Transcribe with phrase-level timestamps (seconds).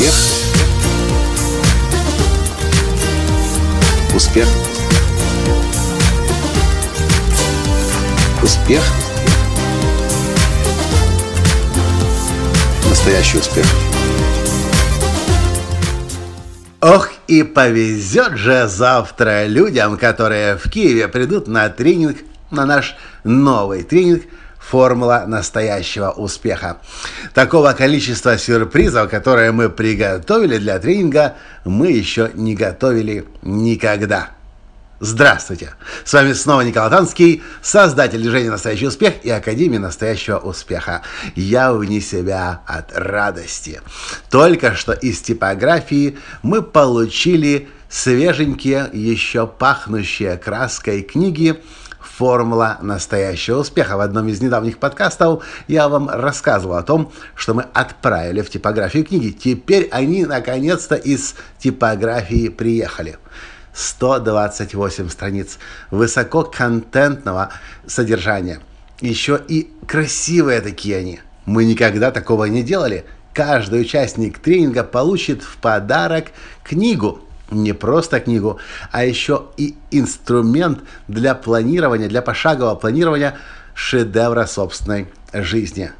[0.00, 0.14] Успех.
[4.14, 4.48] Успех.
[8.42, 8.82] Успех.
[12.88, 13.66] Настоящий успех.
[16.80, 22.16] Ох, и повезет же завтра людям, которые в Киеве придут на тренинг,
[22.50, 24.22] на наш новый тренинг–
[24.60, 26.78] формула настоящего успеха.
[27.34, 34.30] Такого количества сюрпризов, которые мы приготовили для тренинга, мы еще не готовили никогда.
[35.02, 35.72] Здравствуйте!
[36.04, 41.00] С вами снова Николай Танский, создатель движения «Настоящий успех» и Академии «Настоящего успеха».
[41.34, 43.80] Я вне себя от радости.
[44.28, 51.62] Только что из типографии мы получили свеженькие, еще пахнущие краской книги
[52.20, 53.96] формула настоящего успеха.
[53.96, 59.06] В одном из недавних подкастов я вам рассказывал о том, что мы отправили в типографию
[59.06, 59.30] книги.
[59.30, 63.16] Теперь они наконец-то из типографии приехали.
[63.72, 65.58] 128 страниц
[65.90, 67.52] высококонтентного
[67.86, 68.60] содержания.
[69.00, 71.20] Еще и красивые такие они.
[71.46, 73.06] Мы никогда такого не делали.
[73.32, 76.26] Каждый участник тренинга получит в подарок
[76.64, 78.58] книгу не просто книгу,
[78.90, 83.36] а еще и инструмент для планирования, для пошагового планирования
[83.74, 85.90] шедевра собственной жизни.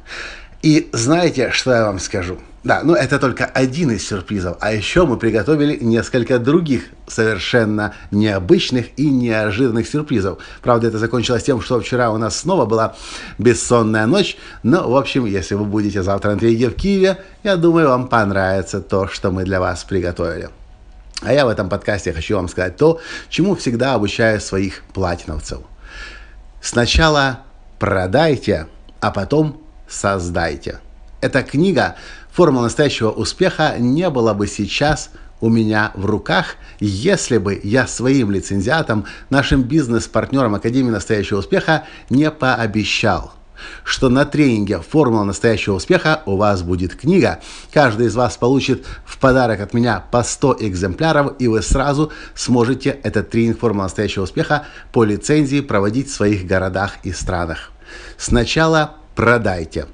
[0.61, 2.37] И знаете, что я вам скажу?
[2.63, 4.57] Да, ну это только один из сюрпризов.
[4.59, 10.37] А еще мы приготовили несколько других совершенно необычных и неожиданных сюрпризов.
[10.61, 12.95] Правда, это закончилось тем, что вчера у нас снова была
[13.39, 14.37] бессонная ночь.
[14.61, 19.07] Но, в общем, если вы будете завтра на в Киеве, я думаю, вам понравится то,
[19.07, 20.49] что мы для вас приготовили.
[21.21, 25.59] А я в этом подкасте хочу вам сказать то, чему всегда обучаю своих платиновцев.
[26.61, 27.41] Сначала
[27.79, 28.67] продайте,
[28.99, 30.79] а потом создайте.
[31.21, 31.95] Эта книга
[32.31, 35.11] «Формула настоящего успеха» не была бы сейчас
[35.41, 42.29] у меня в руках, если бы я своим лицензиатам, нашим бизнес-партнерам Академии настоящего успеха не
[42.31, 43.33] пообещал–
[43.83, 47.39] что на тренинге «Формула настоящего успеха» у вас будет книга.
[47.71, 52.99] Каждый из вас получит в подарок от меня по 100 экземпляров, и вы сразу сможете
[53.03, 57.71] этот тренинг «Формула настоящего успеха» по лицензии проводить в своих городах и странах.
[58.17, 59.87] Сначала продайте,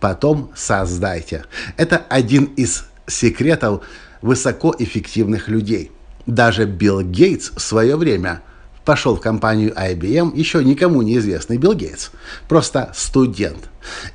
[0.00, 1.44] потом создайте.
[1.76, 3.82] Это один из секретов
[4.22, 5.90] высокоэффективных людей.
[6.26, 8.42] Даже Билл Гейтс в свое время–
[8.84, 12.10] пошел в компанию IBM еще никому неизвестный Билл Гейтс,
[12.48, 13.68] просто студент,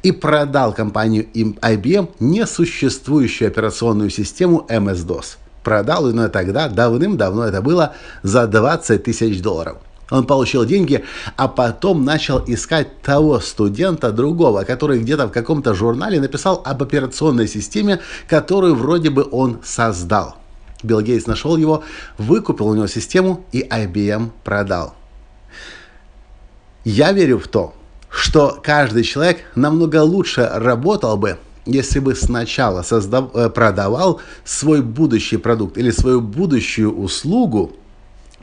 [0.04, 5.38] и продал компанию IBM несуществующую операционную систему MS-DOS.
[5.64, 9.78] Продал ее но тогда, давным-давно это было, за 20 тысяч долларов.
[10.10, 11.04] Он получил деньги,
[11.36, 17.48] а потом начал искать того студента другого, который где-то в каком-то журнале написал об операционной
[17.48, 18.00] системе,
[18.30, 20.38] которую вроде бы он создал.
[20.84, 21.84] Билл Гейтс нашел его,
[22.18, 24.96] выкупил у него систему и IBM продал.
[26.84, 27.74] Я верю в то,
[28.10, 35.38] что каждый человек намного лучше работал бы, если бы сначала создав, э, продавал свой будущий
[35.38, 37.74] продукт или свою будущую услугу,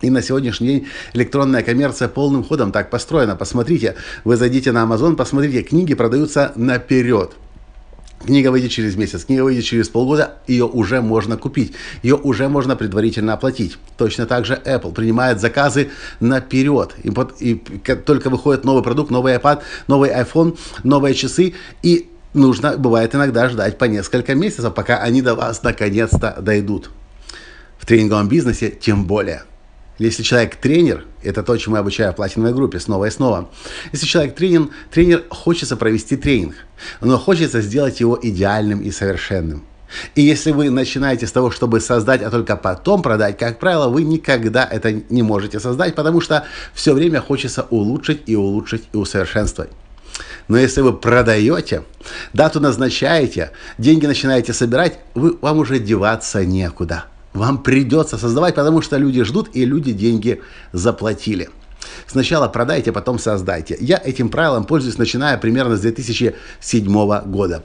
[0.03, 3.37] и на сегодняшний день электронная коммерция полным ходом так построена.
[3.37, 3.95] Посмотрите,
[4.25, 7.33] вы зайдите на Amazon, посмотрите, книги продаются наперед.
[8.25, 12.75] Книга выйдет через месяц, книга выйдет через полгода, ее уже можно купить, ее уже можно
[12.75, 13.77] предварительно оплатить.
[13.99, 15.91] Точно так же Apple принимает заказы
[16.21, 16.95] наперед.
[17.03, 22.79] И, под, и только выходит новый продукт, новый iPad, новый iPhone, новые часы, и нужно,
[22.79, 26.91] бывает иногда ждать по несколько месяцев, пока они до вас наконец-то дойдут.
[27.79, 29.43] В тренинговом бизнесе тем более–
[29.99, 33.49] если человек тренер, это то, чему я обучаю в платиновой группе снова и снова.
[33.93, 36.55] Если человек тренер, тренер хочется провести тренинг,
[37.01, 39.65] но хочется сделать его идеальным и совершенным.
[40.15, 44.03] И если вы начинаете с того, чтобы создать, а только потом продать, как правило, вы
[44.03, 49.71] никогда это не можете создать, потому что все время хочется улучшить и улучшить и усовершенствовать.
[50.49, 51.85] Но если вы продаете,
[52.33, 58.97] дату назначаете, деньги начинаете собирать, вы, вам уже деваться некуда– вам придется создавать, потому что
[58.97, 60.41] люди ждут, и люди деньги
[60.73, 61.51] заплатили.
[62.07, 63.77] Сначала продайте, потом создайте.
[63.81, 67.65] Я этим правилом пользуюсь, начиная примерно с 2007 года.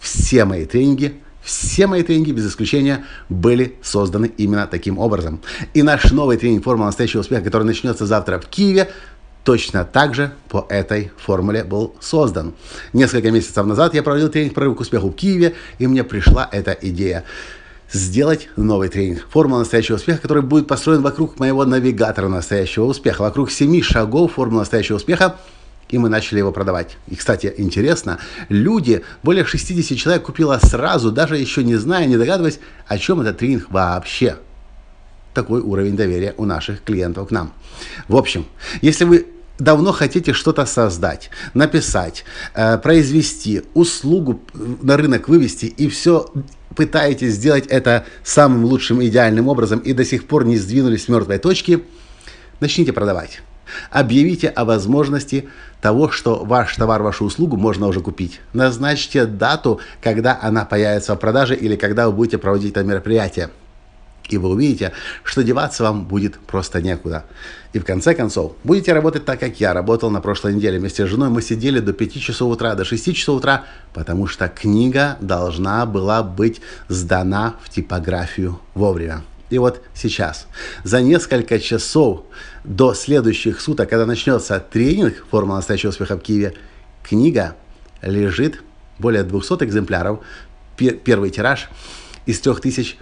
[0.00, 5.40] Все мои тренинги все мои тренинги, без исключения, были созданы именно таким образом.
[5.74, 8.90] И наш новый тренинг «Формула настоящего успеха», который начнется завтра в Киеве,
[9.42, 12.54] точно так же по этой формуле был создан.
[12.92, 16.70] Несколько месяцев назад я проводил тренинг «Прорыв к успеху» в Киеве, и мне пришла эта
[16.80, 17.24] идея
[17.92, 19.26] сделать новый тренинг.
[19.30, 24.60] Формула настоящего успеха, который будет построен вокруг моего навигатора настоящего успеха, вокруг семи шагов формулы
[24.60, 25.36] настоящего успеха.
[25.90, 26.96] и мы начали его продавать.
[27.08, 28.18] И, кстати, интересно,
[28.48, 33.36] люди, более 60 человек купило сразу, даже еще не зная, не догадываясь, о чем этот
[33.36, 34.38] тренинг вообще.
[35.34, 37.52] Такой уровень доверия у наших клиентов к нам.
[38.08, 38.46] В общем,
[38.80, 39.26] если вы
[39.58, 42.24] давно хотите что-то создать, написать,
[42.54, 46.32] э, произвести, услугу на рынок вывести и все
[46.74, 51.38] пытаетесь сделать это самым лучшим идеальным образом и до сих пор не сдвинулись с мертвой
[51.38, 51.82] точки,
[52.60, 53.42] начните продавать.
[53.90, 55.48] Объявите о возможности
[55.80, 58.40] того, что ваш товар, вашу услугу можно уже купить.
[58.52, 63.50] Назначьте дату, когда она появится в продаже или когда вы будете проводить это мероприятие.
[64.32, 64.92] И вы увидите,
[65.24, 67.24] что деваться вам будет просто некуда.
[67.74, 70.78] И в конце концов, будете работать так, как я работал на прошлой неделе.
[70.78, 74.48] Вместе с женой мы сидели до 5 часов утра, до 6 часов утра, потому что
[74.48, 79.22] книга должна была быть сдана в типографию вовремя.
[79.50, 80.46] И вот сейчас,
[80.82, 82.22] за несколько часов
[82.64, 86.54] до следующих суток, когда начнется тренинг «Формула настоящего успеха в Киеве»,
[87.02, 87.54] книга
[88.00, 88.62] лежит
[88.98, 90.20] более 200 экземпляров,
[90.76, 91.68] первый тираж
[92.24, 92.96] из 3000,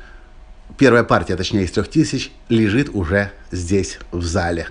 [0.79, 4.69] первая партия, точнее, из 3000 лежит уже здесь, в зале.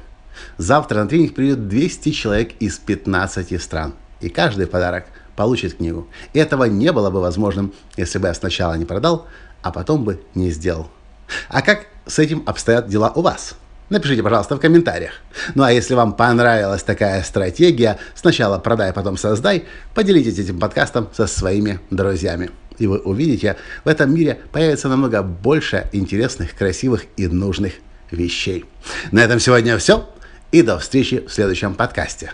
[0.58, 3.94] Завтра на тренинг придет 200 человек из 15 стран.
[4.22, 5.06] И каждый подарок
[5.36, 6.08] получит книгу.
[6.34, 9.28] Этого не было бы возможным, если бы я сначала не продал,
[9.62, 10.90] а потом бы не сделал.
[11.48, 13.56] А как с этим обстоят дела у вас?
[13.90, 15.14] Напишите, пожалуйста, в комментариях.
[15.56, 21.26] Ну а если вам понравилась такая стратегия, сначала продай, потом создай, поделитесь этим подкастом со
[21.26, 22.52] своими друзьями.
[22.80, 27.74] И вы увидите, в этом мире появится намного больше интересных, красивых и нужных
[28.10, 28.66] вещей.
[29.12, 30.10] На этом сегодня все.
[30.52, 32.32] И до встречи в следующем подкасте.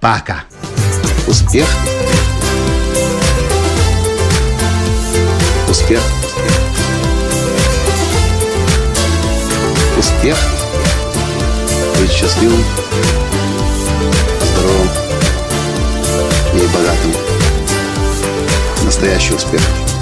[0.00, 0.44] Пока.
[1.28, 1.68] Успех.
[5.68, 6.00] Успех
[10.02, 10.36] успех,
[12.00, 12.64] быть счастливым,
[14.40, 14.88] здоровым
[16.54, 17.21] и богатым.
[19.02, 20.01] Настоящий успех.